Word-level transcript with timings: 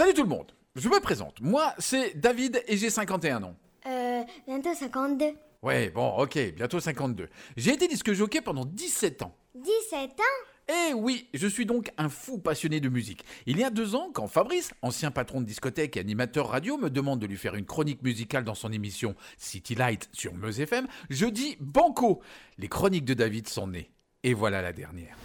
Salut 0.00 0.14
tout 0.14 0.22
le 0.22 0.30
monde, 0.30 0.50
je 0.76 0.88
me 0.88 0.98
présente. 0.98 1.42
Moi, 1.42 1.74
c'est 1.78 2.18
David 2.18 2.64
et 2.66 2.78
j'ai 2.78 2.88
51 2.88 3.42
ans. 3.42 3.54
Euh, 3.84 4.22
bientôt 4.48 4.72
52. 4.72 5.26
Ouais, 5.60 5.90
bon, 5.90 6.16
ok, 6.16 6.38
bientôt 6.56 6.80
52. 6.80 7.28
J'ai 7.58 7.74
été 7.74 7.86
disque 7.86 8.10
jockey 8.14 8.40
pendant 8.40 8.64
17 8.64 9.20
ans. 9.20 9.36
17 9.56 10.12
ans? 10.18 10.72
Eh 10.88 10.94
oui, 10.94 11.28
je 11.34 11.46
suis 11.46 11.66
donc 11.66 11.92
un 11.98 12.08
fou 12.08 12.38
passionné 12.38 12.80
de 12.80 12.88
musique. 12.88 13.26
Il 13.44 13.58
y 13.58 13.62
a 13.62 13.68
deux 13.68 13.94
ans, 13.94 14.08
quand 14.14 14.26
Fabrice, 14.26 14.72
ancien 14.80 15.10
patron 15.10 15.42
de 15.42 15.46
discothèque 15.46 15.98
et 15.98 16.00
animateur 16.00 16.48
radio, 16.48 16.78
me 16.78 16.88
demande 16.88 17.20
de 17.20 17.26
lui 17.26 17.36
faire 17.36 17.54
une 17.54 17.66
chronique 17.66 18.02
musicale 18.02 18.44
dans 18.44 18.54
son 18.54 18.72
émission 18.72 19.14
City 19.36 19.74
Light 19.74 20.08
sur 20.14 20.32
Meuse 20.32 20.60
FM, 20.60 20.86
je 21.10 21.26
dis 21.26 21.58
banco. 21.60 22.22
Les 22.56 22.68
chroniques 22.68 23.04
de 23.04 23.12
David 23.12 23.50
sont 23.50 23.66
nées. 23.66 23.90
Et 24.22 24.32
voilà 24.32 24.62
la 24.62 24.72
dernière. 24.72 25.18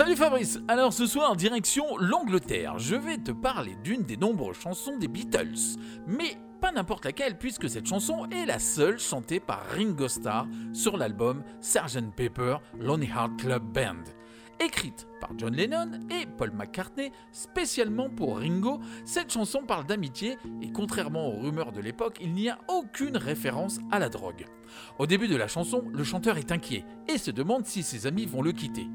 Salut 0.00 0.16
Fabrice, 0.16 0.58
alors 0.66 0.94
ce 0.94 1.04
soir 1.04 1.36
direction 1.36 1.84
l'Angleterre, 1.98 2.78
je 2.78 2.96
vais 2.96 3.18
te 3.18 3.32
parler 3.32 3.76
d'une 3.84 4.02
des 4.02 4.16
nombreuses 4.16 4.56
chansons 4.56 4.96
des 4.96 5.08
Beatles, 5.08 5.76
mais 6.06 6.38
pas 6.58 6.72
n'importe 6.72 7.04
laquelle 7.04 7.36
puisque 7.36 7.68
cette 7.68 7.84
chanson 7.84 8.24
est 8.30 8.46
la 8.46 8.58
seule 8.58 8.98
chantée 8.98 9.40
par 9.40 9.60
Ringo 9.76 10.08
Starr 10.08 10.46
sur 10.72 10.96
l'album 10.96 11.42
Sgt. 11.60 12.14
Pepper 12.16 12.56
Lonely 12.78 13.08
Heart 13.08 13.36
Club 13.40 13.62
Band. 13.74 14.19
Écrite 14.62 15.08
par 15.22 15.30
John 15.38 15.56
Lennon 15.56 15.92
et 16.10 16.26
Paul 16.26 16.50
McCartney 16.52 17.12
spécialement 17.32 18.10
pour 18.10 18.40
Ringo, 18.40 18.80
cette 19.06 19.32
chanson 19.32 19.62
parle 19.62 19.86
d'amitié 19.86 20.36
et 20.60 20.70
contrairement 20.70 21.28
aux 21.28 21.40
rumeurs 21.40 21.72
de 21.72 21.80
l'époque, 21.80 22.18
il 22.20 22.34
n'y 22.34 22.50
a 22.50 22.58
aucune 22.68 23.16
référence 23.16 23.78
à 23.90 23.98
la 23.98 24.10
drogue. 24.10 24.44
Au 24.98 25.06
début 25.06 25.28
de 25.28 25.36
la 25.36 25.48
chanson, 25.48 25.84
le 25.90 26.04
chanteur 26.04 26.36
est 26.36 26.52
inquiet 26.52 26.84
et 27.08 27.16
se 27.16 27.30
demande 27.30 27.64
si 27.64 27.82
ses 27.82 28.06
amis 28.06 28.26
vont 28.26 28.42
le 28.42 28.52
quitter. 28.52 28.86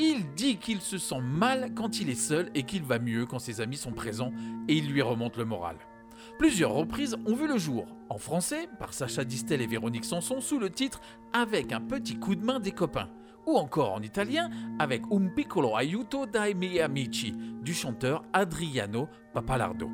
Il 0.00 0.34
dit 0.34 0.56
qu'il 0.56 0.80
se 0.80 0.98
sent 0.98 1.20
mal 1.20 1.72
quand 1.76 2.00
il 2.00 2.10
est 2.10 2.16
seul 2.16 2.50
et 2.56 2.64
qu'il 2.64 2.82
va 2.82 2.98
mieux 2.98 3.24
quand 3.24 3.38
ses 3.38 3.60
amis 3.60 3.76
sont 3.76 3.92
présents 3.92 4.32
et 4.66 4.74
il 4.74 4.90
lui 4.90 5.02
remonte 5.02 5.36
le 5.36 5.44
moral. 5.44 5.76
Plusieurs 6.36 6.72
reprises 6.72 7.16
ont 7.26 7.36
vu 7.36 7.46
le 7.46 7.58
jour, 7.58 7.86
en 8.08 8.18
français 8.18 8.68
par 8.80 8.92
Sacha 8.92 9.22
Distel 9.22 9.60
et 9.60 9.68
Véronique 9.68 10.04
Sanson 10.04 10.40
sous 10.40 10.58
le 10.58 10.70
titre 10.70 11.00
Avec 11.32 11.72
un 11.72 11.80
petit 11.80 12.16
coup 12.16 12.34
de 12.34 12.44
main 12.44 12.58
des 12.58 12.72
copains, 12.72 13.08
ou 13.46 13.56
encore 13.56 13.92
en 13.92 14.02
italien 14.02 14.50
avec 14.78 15.02
Un 15.10 15.28
piccolo 15.28 15.76
aiuto 15.76 16.26
dai 16.26 16.54
miei 16.54 16.80
amici 16.80 17.34
du 17.62 17.74
chanteur 17.74 18.22
Adriano 18.32 19.08
Papalardo. 19.32 19.90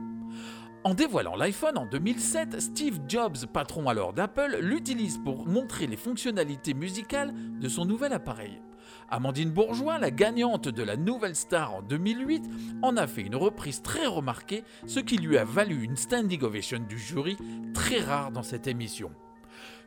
En 0.84 0.94
dévoilant 0.94 1.36
l'iPhone 1.36 1.76
en 1.76 1.86
2007, 1.86 2.60
Steve 2.60 3.00
Jobs, 3.08 3.46
patron 3.52 3.88
alors 3.88 4.12
d'Apple, 4.12 4.58
l'utilise 4.60 5.18
pour 5.18 5.46
montrer 5.46 5.86
les 5.86 5.96
fonctionnalités 5.96 6.72
musicales 6.72 7.34
de 7.58 7.68
son 7.68 7.84
nouvel 7.84 8.12
appareil. 8.12 8.62
Amandine 9.10 9.50
Bourgeois, 9.50 9.98
la 9.98 10.10
gagnante 10.10 10.68
de 10.68 10.82
la 10.82 10.96
Nouvelle 10.96 11.34
Star 11.34 11.74
en 11.74 11.82
2008, 11.82 12.44
en 12.82 12.96
a 12.96 13.06
fait 13.06 13.22
une 13.22 13.36
reprise 13.36 13.82
très 13.82 14.06
remarquée, 14.06 14.64
ce 14.86 15.00
qui 15.00 15.16
lui 15.16 15.36
a 15.36 15.44
valu 15.44 15.82
une 15.82 15.96
standing 15.96 16.42
ovation 16.42 16.78
du 16.78 16.98
jury, 16.98 17.36
très 17.74 18.00
rare 18.00 18.30
dans 18.30 18.42
cette 18.42 18.66
émission. 18.66 19.10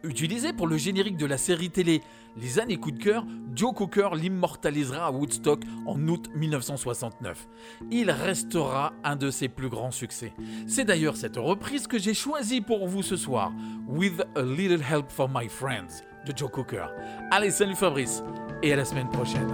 Utilisé 0.03 0.51
pour 0.51 0.67
le 0.67 0.77
générique 0.77 1.17
de 1.17 1.25
la 1.27 1.37
série 1.37 1.69
télé 1.69 2.01
Les 2.35 2.59
années 2.59 2.77
coup 2.77 2.91
de 2.91 3.01
cœur, 3.01 3.23
Joe 3.53 3.73
Cooker 3.73 4.09
l'immortalisera 4.15 5.05
à 5.05 5.11
Woodstock 5.11 5.61
en 5.85 6.07
août 6.07 6.29
1969. 6.33 7.47
Il 7.91 8.09
restera 8.09 8.93
un 9.03 9.15
de 9.15 9.29
ses 9.29 9.47
plus 9.47 9.69
grands 9.69 9.91
succès. 9.91 10.33
C'est 10.67 10.85
d'ailleurs 10.85 11.17
cette 11.17 11.37
reprise 11.37 11.85
que 11.85 11.99
j'ai 11.99 12.15
choisie 12.15 12.61
pour 12.61 12.87
vous 12.87 13.03
ce 13.03 13.15
soir, 13.15 13.51
With 13.87 14.21
a 14.35 14.41
Little 14.41 14.81
Help 14.81 15.11
for 15.11 15.29
My 15.31 15.47
Friends 15.47 16.03
de 16.25 16.33
Joe 16.35 16.49
Cooker. 16.49 16.85
Allez, 17.29 17.51
salut 17.51 17.75
Fabrice 17.75 18.23
et 18.63 18.73
à 18.73 18.77
la 18.77 18.85
semaine 18.85 19.09
prochaine. 19.09 19.53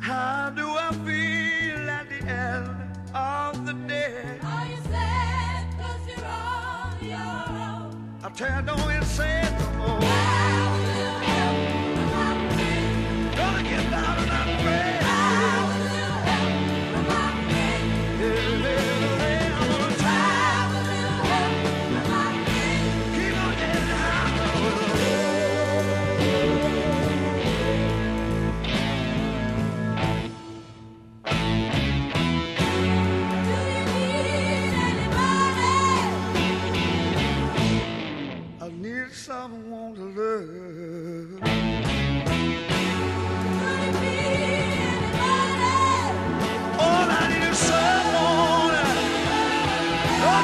How 0.00 0.50
do 0.50 0.68
I 0.68 0.92
feel 1.04 1.90
at 1.90 2.08
the 2.08 2.20
end 2.26 2.68
of 3.14 3.66
the 3.66 3.72
day? 3.88 4.38
Are 4.42 4.66
you 4.66 4.76
sad 4.90 5.66
cause 5.78 6.06
you're 6.08 6.24
on 6.24 7.04
your 7.04 7.18
own? 7.68 8.18
I 8.22 8.28
tell 8.30 8.60
you, 8.60 8.66
don't 8.66 8.94
you 8.94 9.02
say 9.02 9.42
no 9.42 9.50
more. 9.50 9.55
Gonna 9.55 9.55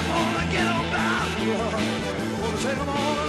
I'm 0.00 0.32
gonna 0.34 0.52
get 0.52 0.66
on 0.66 0.84
down. 0.90 2.42
Wanna 2.42 2.56
take 2.58 2.78
them 2.78 2.88
all. 2.88 3.19